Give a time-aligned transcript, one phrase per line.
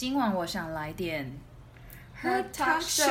[0.00, 1.30] 今晚我想来点
[2.22, 3.06] 和他秀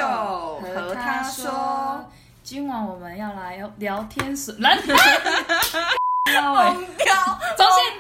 [0.60, 2.10] 和他说，
[2.42, 4.76] 今晚我们要来聊天室，来，
[6.33, 7.13] 红标，
[7.55, 7.96] 中线，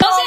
[0.00, 0.18] 中线。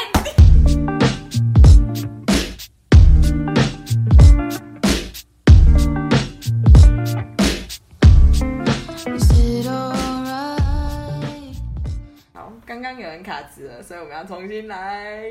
[12.32, 15.30] 好，刚刚有人卡词了，所以我们要重新来。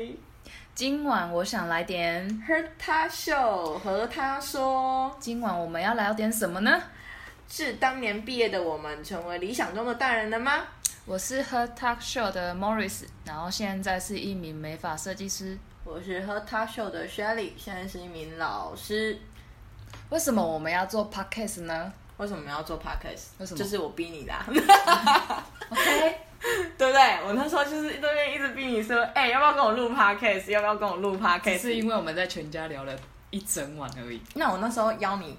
[0.80, 6.82] 今晚我想来点，和他秀和他说，今晚我们要聊点什么呢？
[7.46, 10.62] 是当年毕业的我们成为理想中的大人了吗？
[11.04, 15.58] 我是 Her Talk Show 的 Morris，然后现在是一名美发设计师。
[15.84, 19.18] 我是和他秀的 Shelly，现在是一名老师。
[20.08, 23.24] 为什么我们要做 Podcast 呢为什么要做 podcast？
[23.36, 24.46] 为什么就是我逼你的、啊
[25.68, 26.16] ，？OK，
[27.26, 30.50] 我那时候就是对面一直逼你说，哎、要不要跟我录 podcast？
[30.50, 31.58] 要不要跟我录 podcast？
[31.58, 32.94] 是因为我们在全家聊了
[33.30, 34.20] 一整晚而已。
[34.34, 35.36] 那我那时候邀你，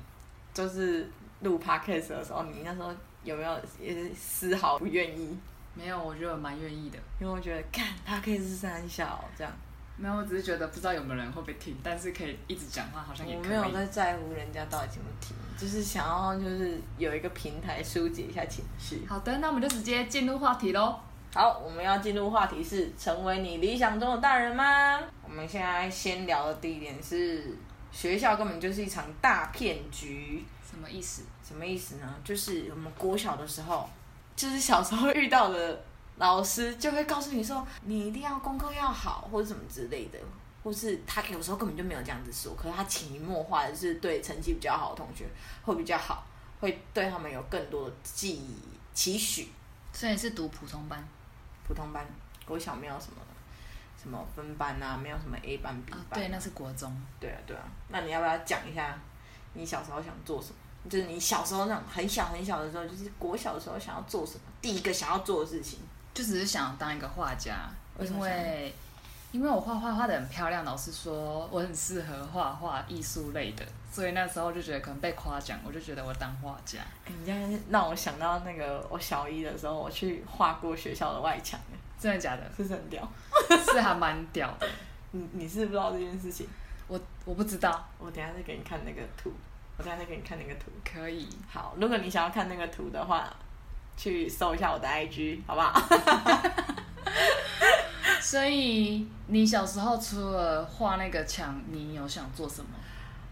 [0.53, 1.09] 就是
[1.41, 5.37] 录 podcast 的时候，你那时候有没有也丝毫不愿意？
[5.73, 6.97] 没有，我觉得我蛮愿意的。
[7.19, 9.51] 因为我觉得，看 podcast 是三小这样，
[9.95, 13.57] 没有，我只是觉得不知道有没有人会不会听，但是可以一直讲话，好像也可以。
[13.57, 19.05] 我没有在在乎人家到底听不听，就是想要就是有一个平台疏解一下情绪。
[19.07, 20.99] 好的，那我们就直接进入话题喽。
[21.33, 24.99] 好，我们要进入话题是成为你理想中的大人吗？
[25.23, 27.57] 我们现在先聊的第一点是，
[27.89, 30.43] 学校根本就是一场大骗局。
[30.69, 31.23] 什么意思？
[31.41, 32.15] 什么意思呢？
[32.21, 33.89] 就是我们国小的时候，
[34.35, 35.81] 就是小时候遇到的
[36.17, 40.19] 老师就会告诉你说，你一定要功课要好，或者什么之类的，
[40.65, 45.25] 或是他有时候根本就没有这样子说，可是他潜移默化的是对成绩比较好的同学
[45.63, 46.25] 会比较好，
[46.59, 48.57] 会对他们有更多的记忆
[48.93, 49.47] 期许。
[49.93, 51.05] 虽然是读普通班
[51.71, 52.05] 普通班
[52.45, 53.21] 国小没有什么
[54.01, 55.97] 什么分班啊，没有什么 A 班 B 啊？
[56.09, 56.93] 班、对，那是国中。
[57.17, 57.63] 对啊对啊。
[57.87, 58.99] 那你要不要讲一下
[59.53, 60.55] 你小时候想做什么？
[60.89, 64.41] 就是你小时候那种很小很小的时候，就是国小的时候想要做什么？
[64.61, 65.79] 第一个想要做的事情。
[66.13, 68.75] 就只是想当一个画家，因为
[69.31, 76.79] 因为我画画画的很漂亮，老师说我很适合画画艺术类的，所以那时候就觉得可能被夸奖，我就觉得我当画家。
[77.05, 81.57] 哎你这样让我想到那个我小一的时候，我去画过学校的外墙，
[81.97, 82.43] 真的假的？
[82.55, 83.09] 是不是很屌？
[83.71, 84.67] 是还蛮屌的。
[85.11, 86.47] 你你是不知道这件事情？
[86.87, 89.31] 我我不知道，我等一下再给你看那个图，
[89.77, 90.69] 我等一下再给你看那个图。
[90.83, 91.29] 可以。
[91.49, 93.33] 好，如果你想要看那个图的话，
[93.95, 95.79] 去搜一下我的 IG，好不好？
[98.21, 102.69] 所以你小时候除了画那个墙，你有想做什么？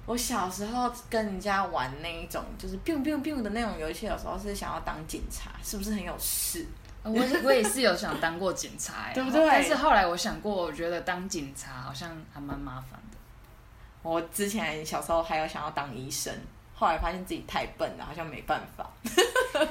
[0.06, 6.66] 我小时候跟人家玩那一种，就是 biu biu biu 的那种游戏，有时候是想要当警察，是不是很有事？
[7.04, 13.18] 呃我我也是有想当过警察、欸， 对不对但是后来我想过，我觉得当警察好像还蛮麻烦的。
[14.02, 16.34] 我之前小时候还有想要当医生，
[16.74, 18.90] 后来发现自己太笨了，好像没办法。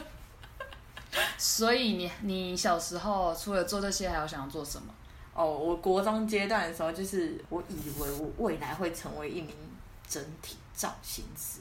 [1.36, 4.94] 所以你你小时候除了做这些，还有想要做什么？
[5.38, 9.54] 哦，我国中阶段的时候，就是我以为我未来会成为一名
[10.08, 11.60] 整体造型师，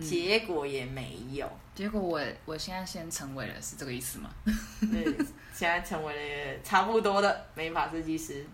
[0.00, 1.46] 结果也没有。
[1.74, 4.30] 结果我我现在先成为了，是这个意思吗？
[4.90, 5.04] 对，
[5.52, 8.46] 现在成为了差不多的美发设计师。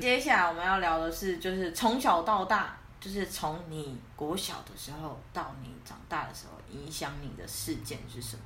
[0.00, 8.42] 接下来我们要聊的是，就是从小到大，就是从你国小的时候到你长大的时候，影响你的事件是什么？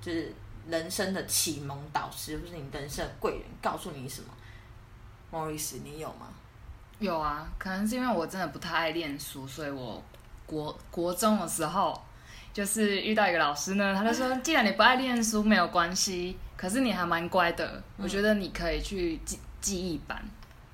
[0.00, 0.34] 就是
[0.68, 4.28] 人生的启蒙导师，或是你人生的贵人，告诉你什么
[5.32, 6.28] ？Morris，你有吗？
[6.98, 10.02] 有啊，可能是因为我真的不太爱念书，所以我
[10.44, 11.98] 国国中的时候，
[12.52, 20.22] 就是遇到一个老师呢，他就说，既然你不爱念书没有关系，可是你还蛮乖的，我觉得你可以去记记忆班。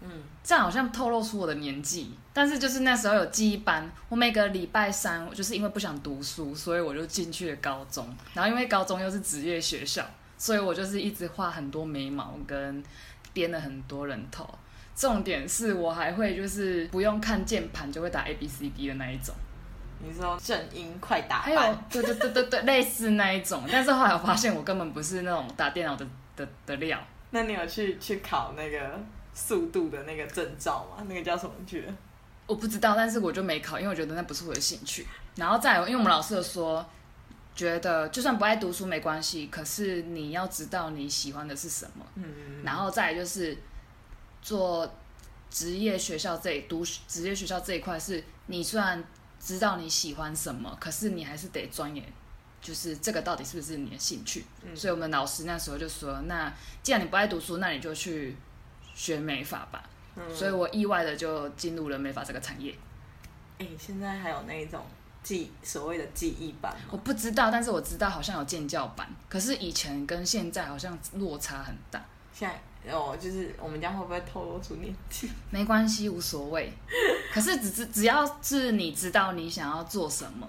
[0.01, 0.11] 嗯，
[0.43, 8.07] 这样好像透露出我的年纪，但是就是那时候有记忆班，我每个礼拜三，我就是因为不想读书，所以我就进去了高中。
[8.35, 10.05] 然后因为高中又是职业学校，
[10.37, 12.83] 所以我就是一直画很多眉毛跟
[13.37, 14.49] 编了很多人头。
[14.95, 19.35] 重点是我还会就是不用看键盘就会打 A B C D 的那一种，
[20.03, 23.65] 你说正音快打还有班，对对对对对，类似那一种。
[23.71, 26.99] 但是后来我发现我根本不是那种打电脑的的的料。
[27.29, 28.99] 那你有去去考那个
[29.35, 31.05] 速度的那个证照吗？
[31.07, 31.85] 那个叫什么去？
[32.47, 35.07] 我不知道，但是我就没考，因为我觉得那不是我的兴趣。
[35.35, 36.89] 然后再有，因为我们老师有说，
[37.57, 42.07] 觉得就算不爱读书没关系，可是你要知道你喜欢的是什么。
[42.15, 43.57] 嗯，然后再就是
[44.43, 44.89] 做
[45.51, 49.03] 职业学校这一读职业学校这一块，是你虽然
[49.41, 52.05] 知道你喜欢什么，可是你还是得钻研，
[52.61, 54.45] 就是这个到底是不是你的兴趣。
[54.63, 58.37] 嗯所以我们老师那时候就说，那既然你不爱读书，那你就去
[58.95, 59.83] 学美发吧。
[60.17, 62.75] 嗯所以我意外的就进入了美发这个产业。
[63.59, 64.85] 哎、现在还有那一种
[65.27, 66.73] 记所谓的记忆版？
[66.89, 72.01] 我不知道，但是我知道好像有建教版，可是以前跟现在好像落差很大。
[72.33, 75.29] 现在哦，就是我们家会不会透露出年纪？
[75.51, 76.73] 没关系，无所谓。
[77.35, 80.49] 可是只只只要是你知道你想要做什么，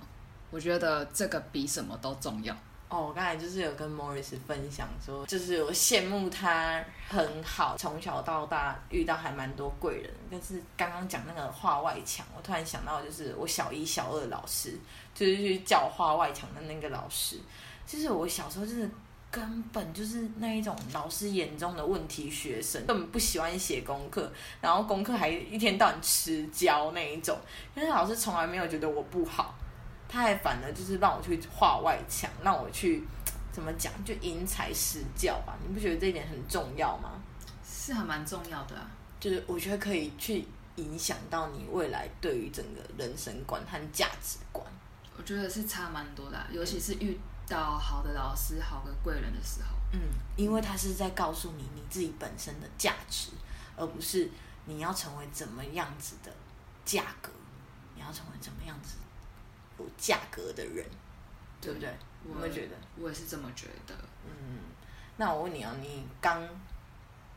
[0.52, 2.56] 我觉得这个比什么都重要。
[2.90, 10.10] 哦，我刚才就是有跟 Morris 分享说，就是我羡慕他很好，从小到大遇到还蛮多贵人。
[10.32, 14.80] 但是刚刚讲那个画外墙，我突然想到，就是我小一、小二老师，
[15.14, 17.38] 就是去教画外墙的那个老师，
[17.86, 18.90] 就是我小时候真的
[19.30, 24.32] 根本就是那一种老师眼中的问题学生，根本不喜欢写功课，
[24.62, 27.38] 然后功课还一天到晚迟交那一种。
[27.76, 29.54] 但是老师从来没有觉得我不好。
[30.08, 33.04] 他还反而就是让我去画外墙，让我去
[33.52, 35.58] 怎么讲，就因材施教吧。
[35.66, 37.22] 你不觉得这一点很重要吗？
[37.66, 38.90] 是还蛮重要的啊。
[39.20, 40.46] 就是我觉得可以去
[40.76, 44.66] 影响到你未来对于整个人生观和价值观。
[45.18, 49.76] 我觉得是差蛮多的啊、尤其是遇到好的老师、好的贵人的时候。
[49.92, 50.00] 嗯，
[50.36, 53.30] 因为他是在告诉你你自己本身的价值，
[53.76, 54.30] 而不是
[54.66, 56.32] 你要成为怎么样子的
[56.86, 57.32] 价格，
[57.96, 58.98] 你要成为怎么样子
[59.80, 60.86] 有价格的人，
[61.62, 61.90] 对不对？
[62.28, 62.76] 我会觉得？
[62.98, 63.96] 我也是这么觉得。
[64.26, 64.60] 嗯，
[65.18, 66.42] 那我问你哦，你刚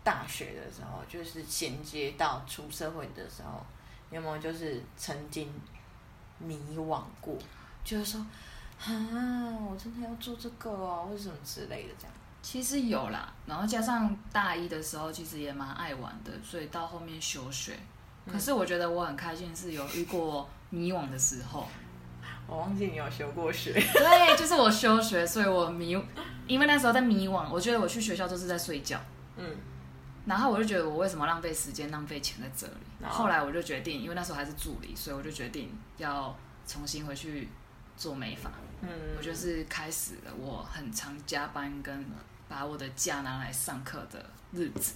[0.02, 3.64] 大学的时候，就是衔接到出社会的时候，
[4.10, 5.52] 你有没有就是曾经
[6.38, 7.36] 迷惘过，
[7.84, 8.20] 就是说，
[8.80, 8.88] 啊，
[9.70, 12.12] 我真的要做这个哦，或者什么之类的这样？
[12.42, 17.78] 其实有啦，然后加上大一的时候，其实也蛮爱玩的，所以到后面休学。
[18.26, 21.68] 可是我觉得我很开心，是有遇过迷惘的时候。
[22.50, 25.96] 我忘记你有修过学， 对，就是我休学，所以我迷，
[26.48, 29.00] 因为那时候在迷惘，我觉得我去学校都是在睡觉，
[29.36, 29.56] 嗯，
[30.26, 33.06] 然后我就觉得我为什么浪费时间、浪费钱在这里？
[33.08, 36.36] 后来我就决定，因为那时候还是助理，所以我就决定要
[36.66, 37.48] 重新回去
[37.96, 38.50] 做美发。
[38.82, 42.04] 嗯，我就是开始了我很常加班跟
[42.48, 44.18] 把我的假拿来上课的
[44.50, 44.94] 日子。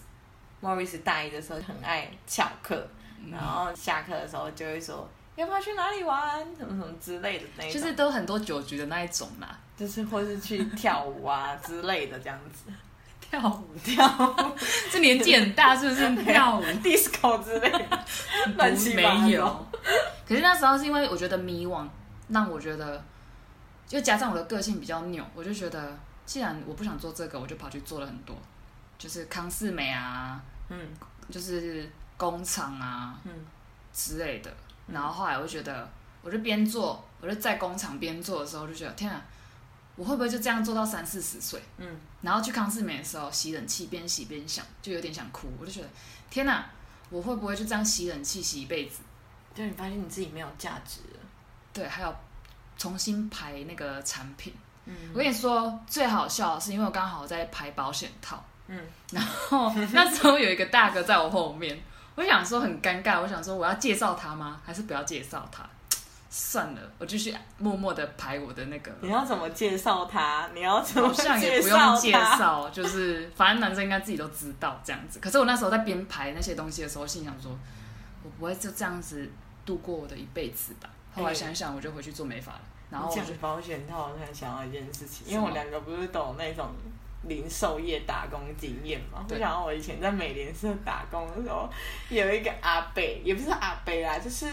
[0.61, 2.85] Morris 大一的时候很爱翘课，
[3.31, 5.09] 然后下课的时候就会说。
[5.37, 6.39] 要不要去哪里玩？
[6.57, 12.71] 什么什么之类的那一种，就是都很多酒局的那一种啦，就是或是去跳舞啊之类的这样子，
[13.21, 13.77] 跳舞。
[13.79, 14.57] 跳舞，
[14.93, 16.17] 这年纪很大是不是？
[16.23, 16.63] 跳舞。
[16.83, 18.05] disco 之类的，
[18.57, 19.19] 乱七八糟。
[19.21, 19.67] 没有。
[20.27, 21.87] 可是那时候是因为我觉得迷惘，
[22.29, 23.03] 让我觉得，
[23.87, 28.37] 就加上我的个性比较扭，我就觉得既然我不想做这个，我就跑去做了很多，
[28.97, 30.79] 就是康世美啊，嗯。
[31.31, 33.33] 就是工厂啊嗯。
[33.93, 34.55] 之类的。
[34.87, 35.89] 然后后来我就觉得，
[36.23, 39.23] 我就边做，我就在工厂边做的时候，就觉得天啊，
[39.97, 41.63] 我会不会就这样做到三四十岁？
[41.79, 45.49] 嗯，然后去康士美的时候，洗冷气边洗边想，就有点想哭。
[45.61, 45.89] 我就觉得
[46.31, 46.67] 天哪，
[47.11, 49.01] 我会不会就这样洗冷气洗一辈子？
[49.55, 51.21] 就你发现你自己没有价值了，
[51.73, 52.15] 对，还有
[52.77, 54.53] 重新排那个产品。
[54.87, 58.79] 嗯我跟你说，最好笑的是，因为我刚好在排保险套，嗯，
[59.13, 61.81] 然后 那时候有一个大哥在我后面，
[62.17, 64.61] 我想说很尴尬，我想说我要介绍他吗？
[64.65, 65.69] 还是不要介绍他？
[66.31, 68.91] 算了，我继续默默的排我的那个。
[69.01, 70.49] 你要怎么介绍他？
[70.53, 72.37] 你要怎么好像也不用介他？
[72.37, 75.21] 绍，就是反正男生应该自己都知道这样子。
[75.21, 77.57] 可是我那时候在编排那些东西的时候，心想说，
[78.25, 79.31] 我不会就这样子
[79.65, 80.91] 度过我的一辈子吧。
[81.15, 82.61] 后来想想，我就回去做美发了。
[82.91, 86.69] 然后我保险套，我突然想到一件事情，因为我两个不是懂那种
[87.27, 89.21] 零售业打工经验嘛。
[89.23, 91.69] 我对想到我以前在美联社打工的时候，
[92.09, 94.47] 有一个阿伯，也不是阿伯啦，就是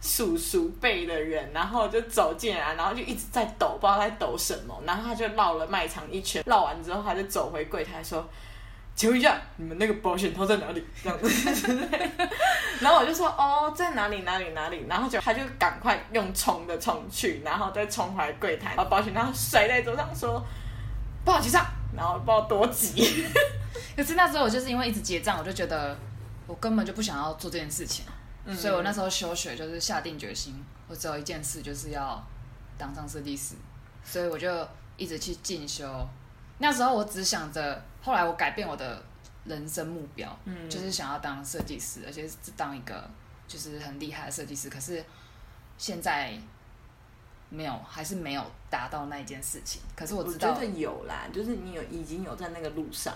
[0.00, 8.26] 叔叔辈的人，然后就走进来，然后就一直在抖，不知道在抖什么，然后他就绕了卖场一圈，绕完之后他就走回柜台说。
[8.96, 10.80] 请问一下，你们那个保险套在哪里？
[11.02, 12.30] 这样子之类的，
[12.80, 20.40] 然后我就说哦，在哪里哪里哪里，然后就他就赶快用冲的冲去，然后再冲回来柜台，把保险套甩在桌上，说
[21.24, 23.26] 不好结账，然后不知道多急。
[23.96, 25.96] 可是那时候我就是因为一直结账，我就觉得
[26.46, 28.04] 我根本就不想要做这件事情，
[28.44, 30.54] 嗯所以我那时候休学就是下定决心，
[30.88, 32.22] 我只有一件事就是要
[32.76, 33.54] 当上设计师，
[34.04, 35.86] 所以我就一直去进修。
[36.58, 39.02] 那时候我只想着，后来我改变我的
[39.44, 43.08] 人生目标，嗯就是想要当设计师，而且是当一个
[43.46, 44.68] 就是很厉害的设计师。
[44.68, 45.04] 可是
[45.78, 46.32] 现在
[47.54, 49.80] 没有，还是没有达到那一件事情。
[49.94, 53.14] 可是我知道觉得有啦，就是你有已经有在那个路上。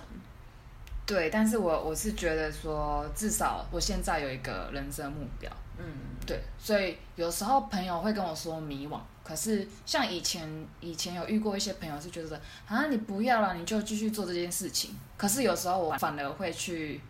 [1.04, 5.84] 对，但是我我是觉得说，至少我现在有一个人生目标，嗯，
[6.26, 10.46] 对，所以有时候朋友会跟我说迷惘，可是像以前
[10.80, 14.94] 以前有遇过一些朋友是觉得啊，你不要了，你就继续做这件事情。
[15.16, 17.00] 可是有时候我反而会去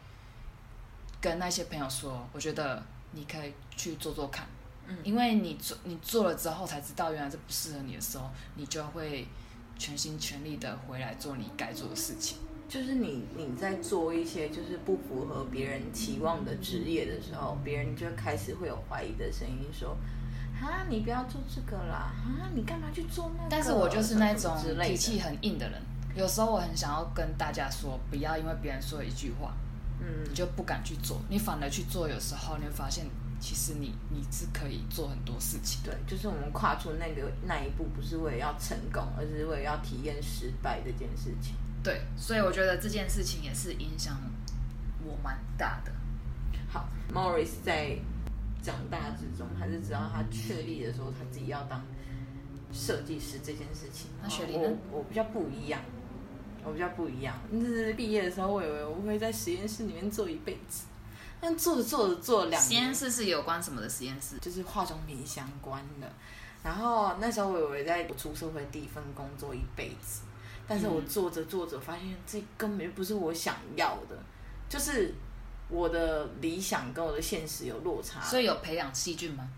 [1.20, 2.80] 跟那些朋友说，我觉得
[3.10, 4.46] 你可以去做做看，
[4.88, 9.26] 嗯因为你做你做了之后才知道原来这不适合你的时候，你就会
[9.78, 12.38] 全心全力的回来做你该做的事情。
[12.68, 19.96] 就是你你在做一些就是不符合别人期望的职业的时候，别人就开始会有怀疑的声音说。
[20.60, 22.10] 啊，你不要做这个啦！
[22.26, 23.48] 啊，你干嘛去做那个？
[23.48, 25.80] 但是我就是那种脾气很硬的人，
[26.16, 29.54] 有时候我很想要跟大家说，不要因为别人说一句话，
[30.00, 33.06] 嗯你就不敢去做，你反而去做，有时候你会发现，
[33.40, 35.80] 其实你你是可以做很多事情。
[35.84, 41.54] 对，就是我们跨出那个那一步，不是为了要成功，而是为了要体验失败这件事情。
[41.82, 44.20] 对，所以我觉得这件事情也是影响
[45.04, 45.92] 我蛮大的。
[46.68, 47.96] 好，Morris 在
[48.62, 51.82] 长大之中，还是直到他确立的时候，他自己要当
[52.72, 54.10] 设计师这件事情。
[54.22, 55.80] 那雪梨呢我我比较不一样，
[56.64, 57.34] 我比较不一样。
[57.50, 60.84] 就是毕业的时候，我以为我会在实验室里面做一辈子，
[61.40, 64.36] 但做着做着做了两实年，验室是有关什么的实验室？
[64.38, 66.10] 就是化妆品相关的。
[66.62, 70.22] 然后那时候我以为在我出社会第一份工作一辈子，
[70.66, 74.18] 但是我做着做着发现这根本就不是我想要的，
[74.68, 75.14] 就是
[75.68, 78.20] 我的理想跟我的现实有落差。
[78.20, 79.48] 所以有培养细菌吗？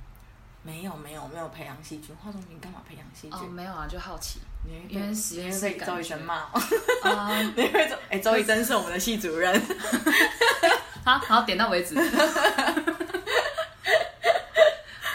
[0.63, 3.33] 没有没有没有培养细菌，化妆品干嘛培养细菌？
[3.33, 4.41] 哦，没有啊，就好奇。
[4.91, 6.61] 因为实验室周医生骂、我，
[7.09, 9.51] 啊， 你会周哎周医生是我们的系主任，
[11.05, 11.95] 好好点到为止。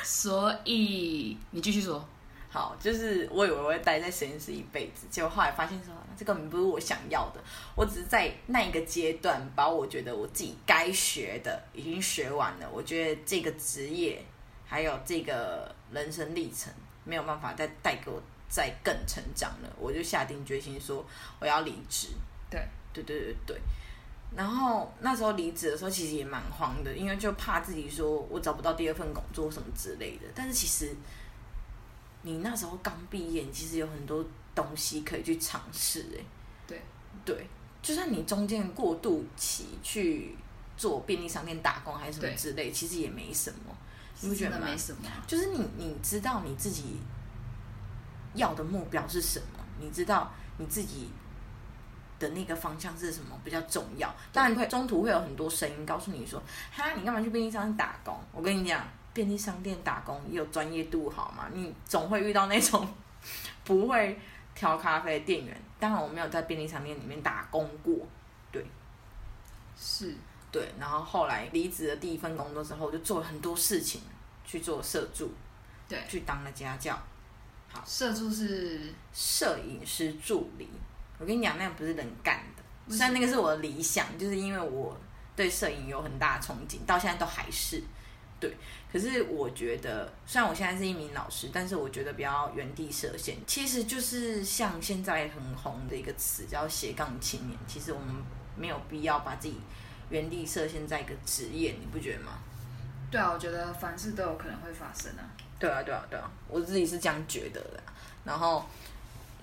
[0.03, 2.07] 所以你继续说。
[2.47, 7.43] 好，就是我以为我会待在实验室一辈子，结果后来发现说这根本不是我想要的，
[7.75, 14.23] 我只是在那一个阶段把我觉得我自己该学的已经学完了，我觉得这个职业
[14.65, 16.71] 还有这个人生历程
[17.03, 21.05] 没有办法再带给我再更成长了，我就下定决心说
[21.41, 22.07] 我要离职。
[22.49, 23.61] 对，对对对对。
[24.35, 30.25] 然后那时候离职的时候，其实也蛮慌的，因为就怕自己说我找不到第二份工作什么之类的。
[30.35, 30.93] 但是其实
[32.23, 36.05] 你那时候刚毕业，其实有很多东西可以去尝试。
[36.17, 36.23] 哎，
[36.67, 36.81] 对
[37.23, 37.47] 对，
[37.81, 40.35] 就算你中间过渡期去
[40.75, 43.73] 做便利商店打工还是什么之类，其实也没什么，
[44.19, 44.65] 你不觉得吗？
[44.65, 44.99] 没什么。
[45.25, 46.97] 就是你你知道你自己
[48.33, 51.09] 要的目标是什么，你知道你自己
[52.19, 54.13] 的那个方向是什么比较重要。
[54.31, 56.41] 当然会中途会有很多声音告诉你说，
[56.71, 58.19] 哈，你干嘛去便利商店打工？
[58.31, 61.47] 我跟你讲，便利商店打工也有专业度好吗？
[61.53, 62.87] 你总会遇到那种
[63.63, 64.19] 不会
[64.53, 65.61] 调咖啡的店员。
[65.79, 68.07] 当然我没有在便利商店里面打工过，
[68.51, 68.65] 对
[69.77, 70.15] 是，
[70.51, 74.01] 对，然后后来离职的第一份工作之后，我就做了很多事情，
[74.45, 75.33] 去做社助，
[75.87, 76.97] 对，去当了家教。
[77.71, 80.69] 好社助是摄影师助理。
[81.17, 84.97] 我跟你讲，那不是人干的，虽然那个是我的理想，就是因为我
[85.35, 87.81] 对摄影有很大的憧憬，到现在都还是
[88.39, 88.55] 对。
[88.91, 97.59] 可是我觉得，虽然我现在是一名老师，但是我觉得不要原地设限，其实就是像现在很红的一个词叫斜杠青年。
[97.67, 98.07] 其实我们
[98.55, 99.59] 没有必要把自己
[100.09, 102.39] 原地设限在一个职业，你不觉得吗？
[103.11, 105.23] 对啊，我觉得凡事都有可能会发生啊。
[105.59, 107.83] 对啊，对啊，对啊，我自己是这样觉得的。
[108.23, 108.65] 然后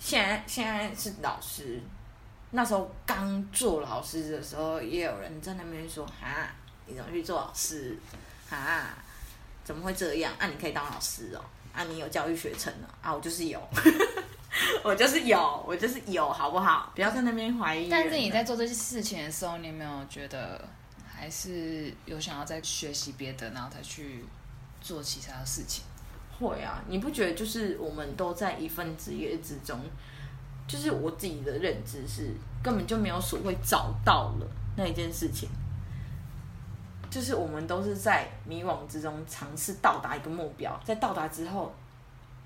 [0.04, 1.80] 现在现在是老师，
[2.50, 6.50] 那时候刚做老师的时候，也有人在那边说：“哈，
[6.86, 7.96] 你怎么去做老师？
[8.50, 8.94] 哈，
[9.64, 10.34] 怎么会这样？
[10.40, 12.88] 啊，你可以当老师哦，啊，你有教育学程呢？
[13.00, 13.62] 啊，我就是有，
[14.82, 16.90] 我就是有，我就是有，好不好？
[16.96, 17.88] 不要在那边怀疑。
[17.88, 20.68] 但是你在做这些事情的时候，你有没有觉得
[21.08, 24.24] 还是有想要再学习别的，然后再去
[24.80, 25.84] 做其他的事情？
[26.42, 29.78] 会啊，你不觉得就是我们都在一份职业之中，
[30.66, 32.30] 就是我自己的认知是
[32.62, 34.46] 根本就没有所谓找到了
[34.76, 35.48] 那一件事情，
[37.10, 41.72] 就是我们都是在迷惘之中尝试到达一个目标，在到达之后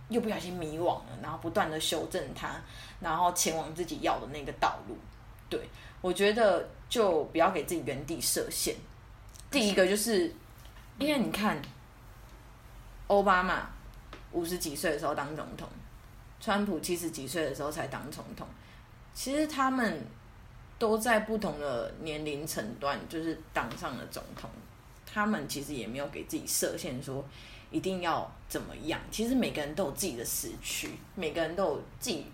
[0.09, 2.51] 又不小心迷惘了，然后不断的修正它，
[3.01, 4.97] 然后前往自己要的那个道路。
[5.49, 5.69] 对
[6.01, 8.75] 我觉得就不要给自己原地设限。
[9.51, 10.35] 第一个就是
[10.99, 11.61] 因为你看
[13.07, 13.76] 奥巴马。
[14.33, 15.69] 五十几岁的时候当总统，
[16.41, 18.47] 川普七十几岁的时候才当总统。
[19.15, 20.05] 其实他们
[20.79, 24.51] 都在不同的年龄层段，就是当上了总统。
[25.07, 27.25] 他们其实也没有给自己设限，说
[27.71, 29.01] 一定要怎么样。
[29.11, 32.27] 其实每个人都有自己的时区，每个人都有自己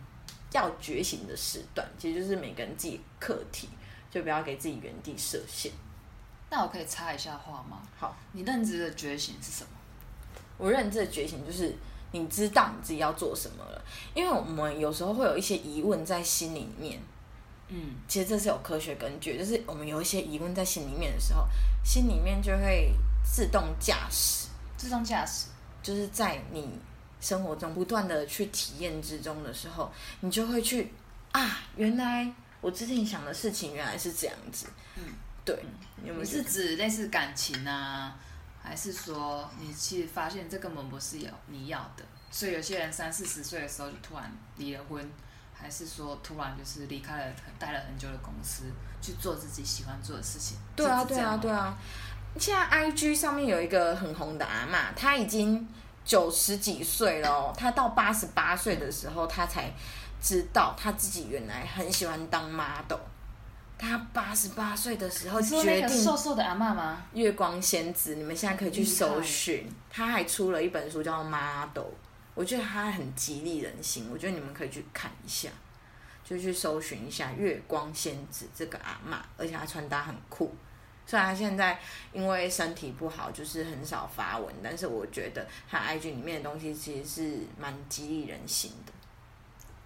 [0.50, 1.86] 要觉醒的时段。
[1.96, 3.68] 其实就是每个人自己课题，
[4.10, 5.70] 就不要给自己原地设限。
[6.50, 7.82] 那我可以插一下话吗？
[7.96, 9.70] 好，你认知的觉醒是什么？
[10.62, 11.74] 我认知的觉醒就是
[12.12, 17.00] 你知道你自己要做什么了，因为我们有时候会有一些疑问在心里面，
[17.66, 21.48] 嗯，其实这是有科学根据，就是我们有一些疑问在心里面的时候，
[21.84, 25.46] 心里面就会自动驾驶，自动驾驶，
[25.82, 26.68] 就是在你
[27.20, 29.90] 生活中不断的去体验之中的时候，
[30.20, 30.92] 你就会去
[31.32, 34.66] 啊，原来我之前想的事情原来是这样子。
[34.96, 35.02] 嗯，
[35.44, 35.58] 对，
[36.04, 38.16] 你是指类似感情啊，
[38.62, 42.04] 还是说你其实发现这根本不是有你要的？
[42.30, 45.10] 所以有些人三四十岁的时候就突然离了婚，
[45.52, 48.64] 还是说突然就是离开了待了很久的公司，
[49.02, 50.56] 去做自己喜欢做的事情？
[50.74, 51.76] 对啊，对啊，对啊。
[52.38, 55.68] 现在 IG 上面有一个很红的阿嬷，她已经
[56.04, 59.70] 九十几岁了哦，她到八十八岁的时候，她才
[60.22, 63.00] 知道她自己原来很喜欢当 model。
[63.82, 67.02] 她八十八岁的时候决定瘦瘦的阿嬷吗？
[67.14, 71.82] 月光仙子，你们现在可以去搜寻，他还出了一本书叫《model》，
[72.32, 75.50] 我觉得他很激励人心，我觉得你们可以去看一下，
[76.24, 80.54] 就去搜寻一下月光仙子这个阿嬷，而且她穿搭很酷。
[81.04, 81.80] 虽然她现在
[82.12, 88.92] 因为身体不好，就是很少发文，但是我觉得她 IG 里面的东西其实是蛮激励人心的。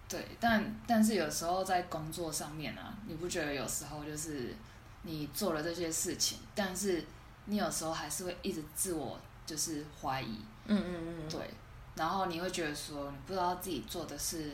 [0.09, 4.55] 对，但但是有时候在工作上面啊，你不觉得有时候就是
[5.03, 7.05] 你做了这些事情，但是
[7.47, 11.41] 你有时候还是会一直自我就是怀疑，嗯嗯嗯，对，
[11.97, 14.53] 然后你会觉得说，你不知道自己做的是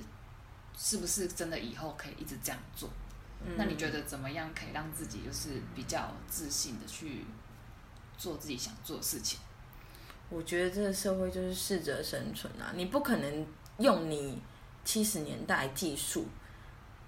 [0.79, 2.89] 是不是真的以后可以一直这样做。
[3.45, 7.25] 嗯那你觉得怎么样可以让自己就是比较自信的去
[8.17, 9.39] 做自己想做的事情？
[10.31, 13.47] 我觉得这个社会就是适者生存啊，你不可能
[13.79, 14.41] 用你
[14.85, 16.27] 七十年代技术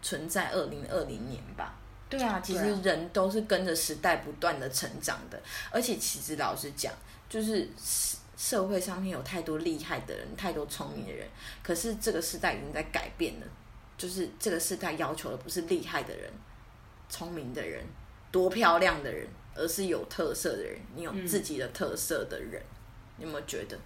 [0.02, 1.74] 存在二零二零年吧？
[2.08, 6.92] 对啊，其实人都是跟着时代不断的成长的，而且其实老实讲，
[7.28, 11.26] 就是社社会上面有太多厉害的人，太多聪明的人，
[11.62, 13.46] 可是这个时代已经在改变了，
[13.96, 16.30] 就是这个时代要求的不是厉害的人、
[17.08, 17.84] 聪明的人、
[18.30, 22.62] 多漂亮的人，而是有特色的人，你有嗯自己的特色的人。
[23.16, 23.78] 你有没有觉得？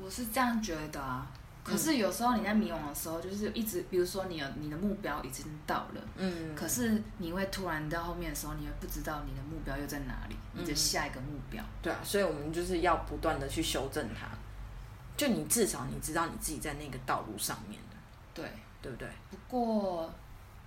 [0.00, 1.26] 我是这样觉得啊。
[1.68, 11.62] 可是有时候你在迷惘的时候，就是一直，比如说你有你的目标已经到了，嗯，可是你会突然到后面的时候，你会不知道你的目标又在哪里，你的下一个目标。
[11.82, 14.28] 对啊，所以我们就是要不断的去修正它。
[15.16, 17.96] 就你至少你知道你自己在那个道路上面的，
[18.32, 18.44] 对，
[18.80, 19.08] 对不对？
[19.30, 20.14] 不过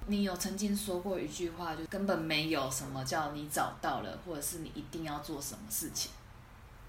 [0.07, 6.11] 你有曾经说过一句话，就根本没有什么叫你找到了，或者是你一定要做什么事情。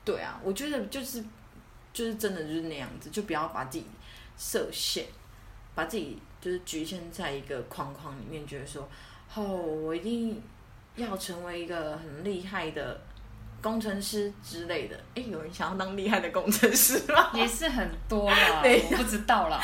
[0.04, 1.22] 对啊，我觉得就是
[1.92, 3.87] 就是真的就是那样子，就不要把自己
[4.42, 5.05] 设限，
[5.76, 8.88] 把自己就是局限在一个框框里面，觉得说，
[9.35, 10.42] 哦，我一定
[10.96, 13.00] 要成为一个很厉害的
[13.62, 14.96] 工程师之类的。
[15.14, 17.31] 哎，有人想要当厉害的工程师吗？
[17.38, 19.62] 也是很多啦， 我不知道啦，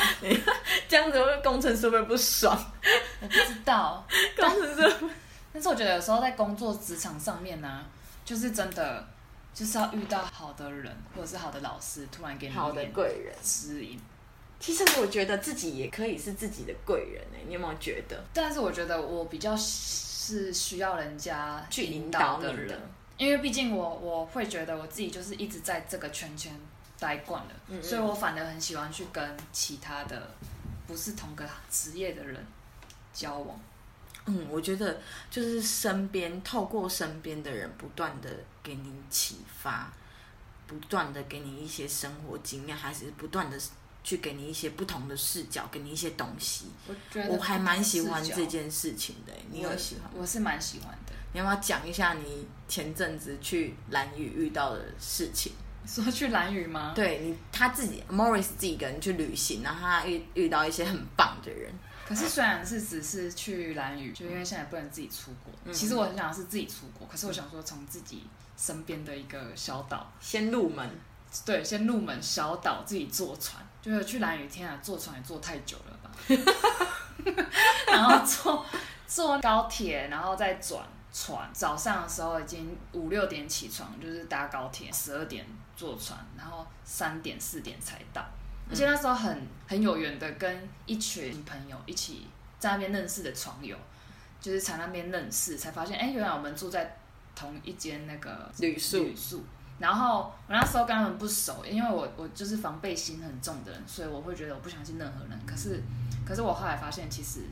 [0.87, 2.57] 这样子会工程师会不爽？
[3.21, 4.07] 我不知道。
[4.37, 5.11] 工程师会
[5.53, 7.85] 但是我觉得有时候在工作职场上面呢、
[8.25, 9.05] 就是真的
[9.53, 13.35] 就是要遇到好的人或者是好的老师，突然给你好的贵人。
[13.43, 13.99] 指引。
[14.61, 18.25] 其实我觉得自己也可以是自己的贵人哎、你有没有觉得？
[18.33, 22.81] 但是我觉得我比较是需要人家去引引导的导的人，
[23.16, 26.53] 因为毕竟我我会觉得我自己就是一直在这个圈圈
[26.99, 30.31] 待惯了，嗯嗯所以我反而很喜欢去跟其他的
[30.87, 32.44] 不是同个职业的人
[33.12, 33.61] 交往。
[34.27, 38.29] 嗯，我觉得就是身边透过身边的人不断的
[38.62, 39.90] 给你启发，
[40.66, 43.59] 不断的给你一些生活经验，还是不断的
[44.09, 46.64] 去给你一些不同的视角，给你一些东西。
[46.87, 50.11] 我觉得我还蛮喜欢这件事情的、你有喜欢？
[50.14, 51.12] 我是蛮喜欢的。
[51.35, 55.53] 你要不要讲一下你前阵子去蓝屿遇到的事情？
[55.87, 56.92] 说去蓝屿吗？
[56.94, 61.71] 对你他自己 Morris 自己一个人去旅行，然后他遇遇到一些很棒的人。
[62.07, 68.23] 可是虽然是只是去蓝屿，就因为现在不能自己出国，嗯其实我很想是自己出国，可是我想说从自己
[68.57, 70.88] 身边的一个小岛，先入门，
[71.44, 76.11] 对，先入门小岛自己坐船，就是去蓝雨，天啊，坐船也坐太久了吧，
[77.87, 78.67] 然后坐
[79.07, 88.25] 坐高铁，然后再转船，早上的时候已经五六点起床，就是搭高铁，十二点坐船，然后三点四点才到。
[88.69, 92.27] 而且那时候很很有缘的，跟一群朋友一起
[92.59, 93.75] 在那边认识的床友，
[94.41, 96.99] 就是在那边认识，才发现，哎、原来我们住在
[97.35, 99.43] 同一间那个旅宿旅宿。
[99.79, 105.38] 然后我那时候跟他们不熟，因为我我就是防备心很重的人，所以我会觉得我不相信任何人。
[105.47, 105.83] 可是，
[106.27, 107.43] 可是我后来发现，其实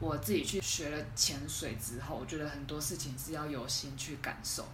[0.00, 4.66] 我自己去学了潜水之后，我觉得很多事情是要有心去感受。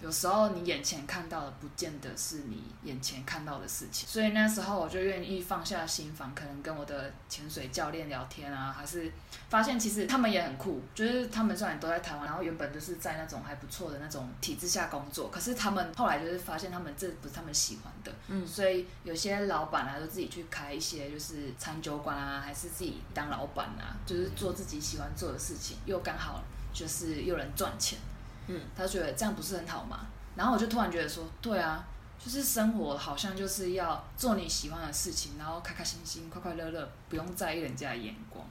[0.00, 4.06] 有时候你眼前看到的，不见得是你眼前看到的事情。
[4.08, 9.10] 所以那时候我就愿意放下心防，可能跟我的潜水教练聊天啊，还是
[9.48, 10.82] 发现其实他们也很酷。
[10.94, 18.12] 就是他们虽然都在台湾，然后原本就是在那种还不错的那种体制下工作，可是他们后来就是发现他们这不是他们喜欢的。
[18.28, 26.42] 嗯，所以有些老板啊，就自己去开一些就是餐酒馆啊，还是自己当老板啊，就是做自己喜欢做的事情，又刚好
[26.74, 27.98] 就是又能赚钱。
[28.46, 30.06] 嗯，他觉得这样不是很好吗？
[30.36, 31.84] 然后我就突然觉得说，对啊，
[32.18, 38.44] 就是生活好像就是要做你喜欢的事情，然后开开心心、快快乐乐，不用在意人家的眼光。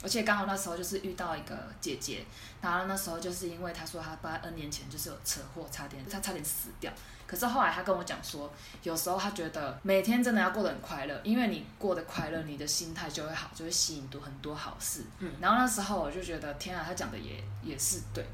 [0.00, 2.24] 而且刚好那时候就是遇到一个姐姐，
[2.60, 6.92] 然后那时候就是因为她说她爸 N 年前就是有车祸，差点她差点死掉。
[7.26, 8.48] 可是后来她跟我讲说，
[8.84, 15.02] 有时候她觉得每天真的要过得很快乐，因为你过得快乐，你的心态就会好，就会吸引多很多好事。
[15.18, 18.24] 嗯，然后那时候我就觉得，天啊，她讲的也也是对。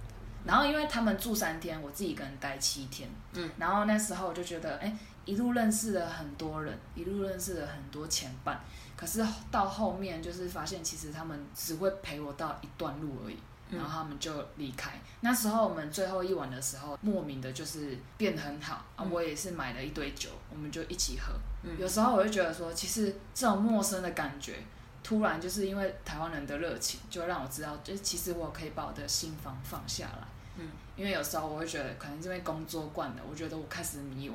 [0.45, 3.09] 然后因为他们住三天，我自己一个人待七天。
[3.33, 8.61] 嗯，然后那时候我就觉得，哎，一路认识了很多人，一路认识了很多前伴。
[8.97, 13.39] 可是到后面就是发现，其实他们只会陪我到一段路而已，
[13.71, 14.93] 然后他们就离开。
[15.21, 19.05] 那时候我们最后一晚的时候，莫名的就是变得很好啊。
[19.11, 21.33] 我也是买了一堆酒，我们就一起喝。
[21.79, 24.59] 有时候我就觉得说，其实这种陌生的感觉。
[25.03, 30.27] 突然就是因为台湾人的热情，就让我知道，就其实我可以把我的心房放下来。
[30.57, 34.35] 嗯，因为有时候我会觉得，可能因为工作惯了，我觉得我开始迷惘。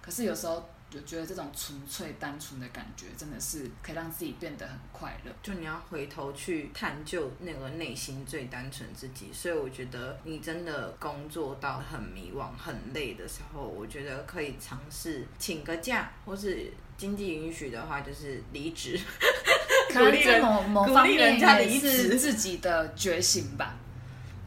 [0.00, 5.30] 可是有时候就觉得这种纯粹单纯的感觉，真的是可以让自己变得很快乐。
[5.42, 9.30] 就你要回头去探究那个内心最单纯自己。
[9.32, 18.98] 所以我觉得你真的工作到很迷惘、很累的时候，我觉得可以尝试请个假，或是经济允许的话，就是离职。
[19.92, 23.76] 可能在某某方面也是自己的觉醒吧。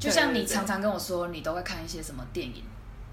[0.01, 2.63] 就像你常常跟我说，你都会看一些什么电影，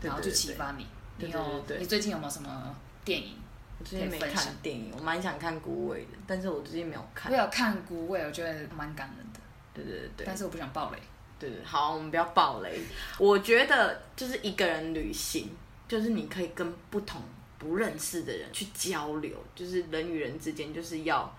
[0.00, 0.86] 然后去启发你。
[1.18, 2.74] 你有你最近有没有什么
[3.04, 3.34] 电影？
[3.78, 7.30] 我最近没看电影，我蛮想看《孤味》的，但是我最近没有看。
[7.30, 9.40] 我有看《孤味》，我觉得蛮感人的。
[9.74, 10.26] 对对对对。
[10.26, 10.98] 但是我不想爆雷。
[11.38, 12.80] 对对，好，我们不要爆雷。
[13.18, 15.50] 我觉得就是一个人旅行，
[15.86, 17.20] 就是你可以跟不同
[17.58, 21.32] 不认识的人去交流，就是人与人之间就是要。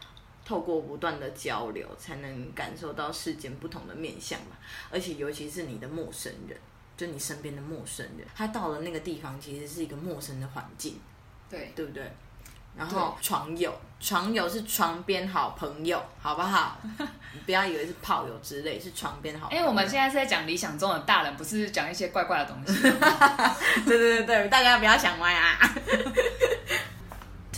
[0.50, 4.58] 透过不断的交流，才能感受到世间不同的面相嘛。
[4.90, 6.58] 而且，尤其是你的陌生人，
[6.98, 11.00] 就你身边的陌生人，他到了那个地方，其实是一个陌生的环境，
[11.52, 12.12] 对对不对？
[12.76, 16.80] 然后床友，床友是床边好朋友，好不好？
[17.34, 19.52] 你 不要以为是炮友之类，是床边好。
[19.52, 22.82] 因为我们现在是在讲理想中的大人，不是讲一些怪怪的东西。
[23.86, 25.60] 对对对对，大家不要想歪啊。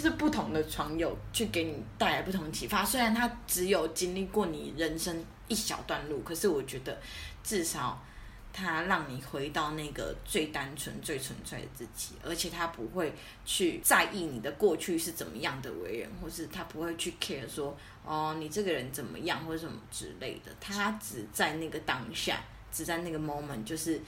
[0.02, 7.00] 是不同的床友去给你带来不同启发，虽然他只有经历过你人生一小段路，可是我觉得
[7.44, 8.04] 至少
[8.52, 13.14] 他让你回到那个最单纯、最纯粹的自己，而且他不会
[13.46, 24.02] 去在意你的过去是怎么样的为人，或是他不会去 care 说哦你这个人怎么样或者什么之类的，他只在那个当下，只在那个 moment，就是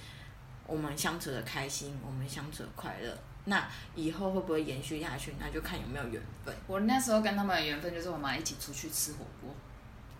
[0.68, 3.18] 我们相处的开心，我们相处的快乐。
[3.46, 5.36] 那以后会不会延续下去？
[5.40, 6.56] 那就看有没有缘分。
[6.68, 9.54] 我那时候跟他们的缘分就是我们一起出去吃火锅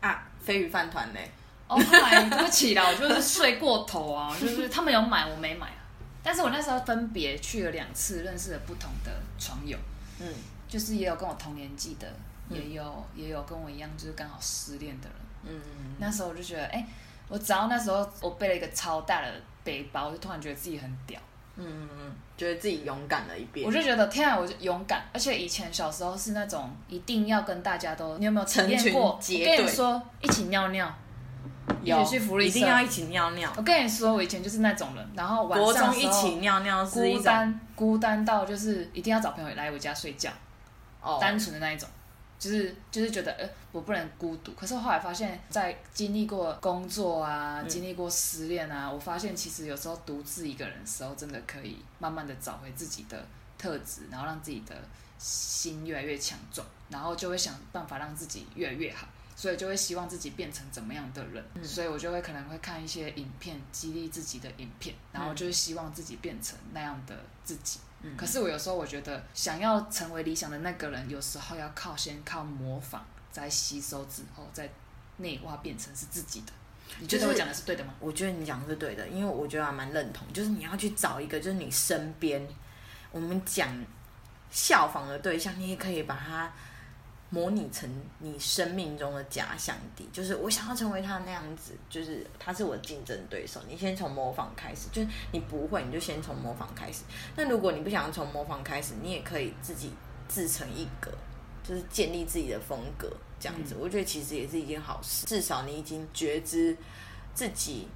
[0.02, 1.32] 啊，飞鱼饭团嘞。
[1.68, 5.80] 哦，后来对不起啦，我就是睡过头啊， 就是他们有买，我没买啊。
[6.22, 9.78] 但是我那时候分别去了两次，认识了不同的床友。
[10.20, 10.28] 嗯，
[10.68, 12.08] 就是也有跟我同年纪的，
[12.50, 15.18] 也有也有跟我一样就是刚好失恋的人。
[15.46, 15.96] 嗯嗯。
[16.00, 16.86] 那时候我就觉得，哎，
[17.30, 21.20] 我只要那时候我背了一个超大的背包，我就突然觉得自己很屌。
[21.56, 21.88] 嗯，
[22.36, 23.66] 觉得自己勇敢了一遍。
[23.66, 29.02] 我就觉得天啊，我就勇敢，而且以前小时候是那种一定要跟大家都，你有没有体验过？
[29.12, 30.92] 我跟你说，一起尿尿，
[31.84, 33.52] 有去福利，一定要一起尿尿。
[33.56, 40.32] 我跟你说，我以前就是那种人，然后晚上一起尿尿，孤单孤单到就是一定要找朋友来我家睡觉，
[41.02, 41.88] 哦，单纯的那一种。
[42.44, 44.52] 就是就是觉得，呃，我不能孤独。
[44.52, 53.26] 可是后来发现，在经历过工作啊，经历过失恋啊，我发现其实有时候独自一个人的时候，真的可以慢慢的找回自己的
[53.58, 54.76] 特质，然后让自己的
[55.18, 59.08] 心越来越强壮，然后就会想办法让自己越来越好。
[59.36, 67.80] 所以就会希望自己变成怎么样的人，所以我就会可能会看一些影片，激励自己的影片，然后就是希望自己变成那样的自己。
[68.18, 74.70] 可是我有时候我觉得，想要成为理想的那个人，有时候要靠先靠模仿，再吸收之后，再
[75.18, 76.48] 内化变成是自己的。
[77.00, 77.94] 你觉得我讲的是对的吗？
[78.00, 82.46] 我觉得你讲的是对的，因为我觉得还蛮认同，就是你要去找一个，就是你身边，
[83.12, 83.68] 我们讲
[84.52, 86.52] 效仿的对象，你也可以把它
[87.34, 93.60] 模拟成你生命中的假想敌，就是我想要成为他那样子，就是他是我的竞争对手。
[93.68, 97.02] 你先从模仿开始，就是你不会，你就先从模仿开始。
[97.36, 99.92] 那如果你不想要从模仿开始，你也可以自己
[100.28, 101.10] 自成一格，
[101.64, 103.76] 就是建立自己的风格，这样子。
[103.80, 106.78] 我觉得其实也是一件好事，至少你已经觉知
[107.34, 107.88] 自己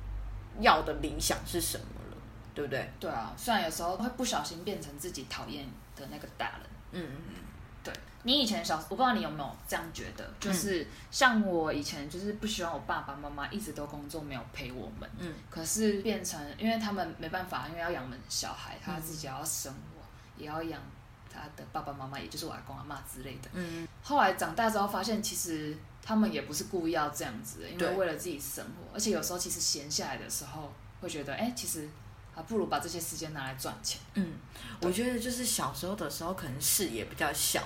[0.59, 2.17] 要的理想是什么了，
[2.55, 2.89] 对不对？
[2.99, 5.63] 对啊，虽然有时候会不小心变成自己讨厌
[5.95, 6.61] 的那个大人。
[6.93, 7.33] 嗯嗯嗯。
[8.23, 20.01] 你以前小，我不知道你有没有这样觉得，就是像我以前就是不希望我爸爸妈妈一直都工作没有陪我们，嗯，可是变成因为他们没办法，因为要养我们小孩，他自己要生活，
[20.35, 20.81] 也要养
[21.31, 31.87] 他的爸爸妈妈，也就是我阿公阿妈之类的，嗯，后来长大之后发现，其实他们也不是故意要这样子，因为为了自己生活，而且有时候其实闲下来的时候会觉得，哎，其实
[32.35, 34.33] 还不如把这些时间拿来赚钱，嗯，
[34.81, 37.63] 我觉得就是小时候的时候可能视野比较小。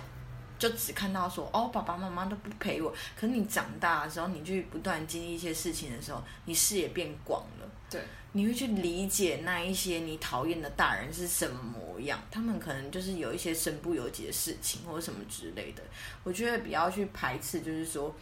[0.61, 2.93] 就只看到说哦，爸爸妈妈都不陪我。
[3.19, 7.67] 可是你长大的时候，你去不断经历一些事情的时候，你视野变广了。
[7.89, 7.99] 对，
[8.33, 12.21] 你会去理解那一些你讨厌的大人是什么模样。
[12.29, 15.81] 他们可能就是有一些身不由己的事情，或者什么之类的。
[16.23, 18.13] 我觉得不要去排斥，就是说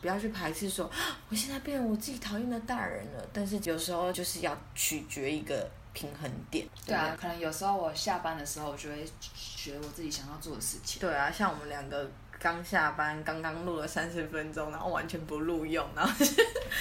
[0.00, 0.90] 不要去排斥说，
[1.28, 3.28] 我现在变成我自己讨厌的大人了。
[3.32, 5.70] 但是有时候就是要取决一个。
[5.92, 11.00] 平衡点，对啊，可能有时候我下班的时候，我就会学我自己想要做的事情。
[11.00, 16.12] 对啊，像我们两个刚下班，刚刚录了三十分钟，然后完全不录用，然后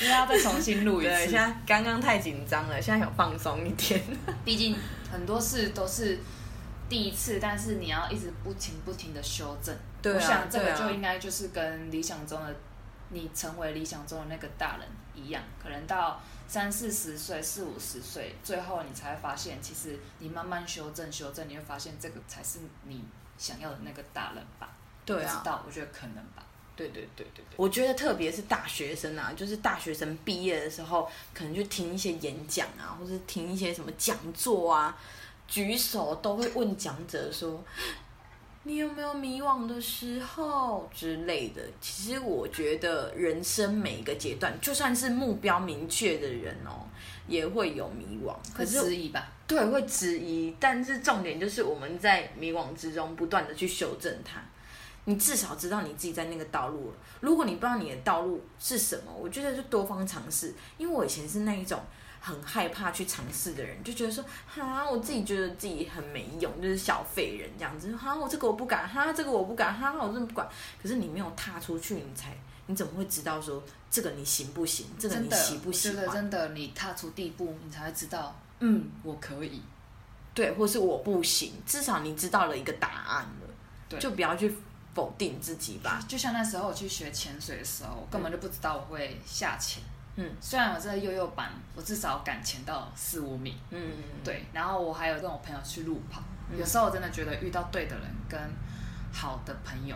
[0.02, 1.10] 因为要再重新录一次。
[1.12, 4.02] 对，现在刚刚太紧张了，现在想放松一点。
[4.46, 4.76] 毕竟
[5.12, 6.20] 很多事都是
[6.88, 9.76] 第一次，但是你要一直不停不停的修正。
[10.02, 12.56] 对啊，我想这个就应该就是跟理想中的
[13.10, 16.22] 你成为理想中的那个大人一样，可能到。
[16.50, 23.06] 三四十岁、四五十岁，最后你才会发现，其实你慢慢修正、修正，你会发现这个才是你
[23.38, 24.76] 想要的那个大人吧？
[25.06, 25.64] 对啊，知道？
[25.68, 26.44] 我觉得可能吧。
[26.76, 27.56] 对对对对对。
[27.56, 34.98] 我觉得特别是大学生啊，就是大学生毕业的时候，可能就听一些演讲啊，或者听一些什么讲座啊，
[35.48, 37.64] 举手都会问讲者说。
[38.64, 41.62] 你有没有迷惘的时候之类的？
[41.80, 46.86] 其实我觉得人生每一个阶段，就算是目标明确的人哦，
[47.26, 49.32] 也会有迷惘，会质疑吧？
[49.48, 50.54] 对，会质疑。
[50.60, 54.42] 但是重点就是我们在迷惘之中不断的去修正它。
[55.06, 56.98] 你至少知道你自己在那个道路了。
[57.22, 60.54] 如果你不知道你的道路是什么，我觉得就多方尝试。
[60.78, 61.82] 因为我以前是那一种。
[62.22, 67.96] 很害怕去尝试的人，就觉得说，哈，我自己觉得自己很没用，就是小废人这样子。
[67.96, 70.48] 哈，我这个我不敢，哈，这个我不敢，哈，我真的不管。
[70.82, 74.88] 可是你没有踏出去，你才，你怎么会知道说这个你行不行？
[75.00, 76.14] 这个你喜不喜欢？
[76.14, 79.62] 真的，你踏出第一步，你才会知道，嗯，我可以，
[80.34, 81.54] 对，或是我不行。
[81.66, 83.48] 至少你知道了一个答案了，
[83.88, 84.54] 对，就不要去
[84.94, 86.04] 否定自己吧。
[86.08, 89.82] 就像那时候我去学潜水的时候，我根本就不知道我会下潜。
[90.22, 93.56] 嗯，虽然我这个悠悠版，我至少敢潜到四五米。
[93.70, 93.80] 嗯
[94.22, 96.22] 对，然后我还有跟我朋友去路跑。
[96.58, 98.38] 有时候我真的觉得遇到对的人跟
[99.14, 99.96] 好的朋友，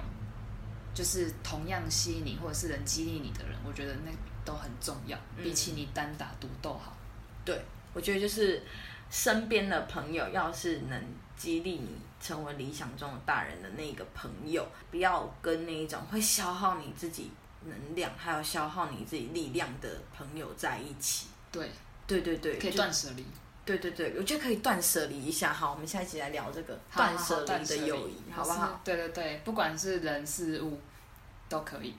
[0.93, 4.12] 就是同样吸引你或者是能激励你的人，我觉得那
[4.45, 6.95] 都很重要，比起你单打独斗好。
[7.43, 7.59] 对，
[7.93, 8.63] 我觉得就是
[9.09, 11.03] 身边的朋友，要是能
[11.36, 11.89] 激励你
[12.21, 17.29] 成为理想中的大人的那个朋友，不要跟那一种会消耗你自己。
[17.65, 21.69] 能量还有消耗你自己力量的朋友在一起，对
[22.06, 23.26] 对对对，可以断舍离，
[23.65, 25.54] 对对对，我觉得可以断舍离一下。
[25.54, 28.82] 好，我们下一集来聊这个断舍离的友谊，好不好？
[28.84, 30.80] 对对对，不管是人事物
[31.47, 31.95] 都可以。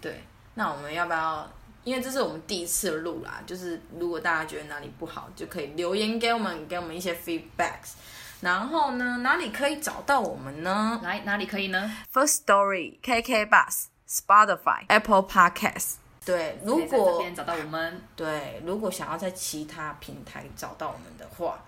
[0.00, 0.22] 对，
[0.54, 1.50] 那我们要不要？
[1.84, 7.94] 因为这是我们第一次录啦，就是如果大家觉得哪里不好，就可以留言给我们，给我们一些 feedbacks。
[8.40, 11.00] 然后呢，哪里可以找到我们呢？
[11.02, 13.86] 来哪里可以呢？First Story KK Bus。
[14.10, 21.62] Spotify、Apple Podcasts，对，如果找到我们，对，如果想要在其他平台找到我们的话，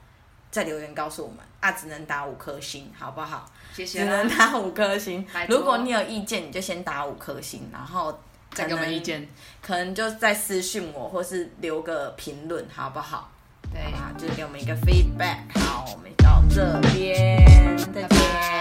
[0.50, 3.44] 在留言告诉我们啊，只能打五颗星，好不好？
[3.74, 4.00] 谢谢。
[4.00, 5.26] 只能打五颗星。
[5.48, 8.18] 如果你有意见，你就先打五颗星，然后
[8.52, 9.28] 再给我们意见，
[9.60, 13.30] 可能就再私信我，或是留个评论，好不好？
[13.70, 13.82] 对，
[14.18, 15.40] 就是给我们一个 feedback。
[15.60, 18.59] 好，我们到这边，再见。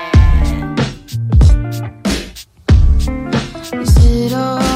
[3.72, 4.69] Is it all?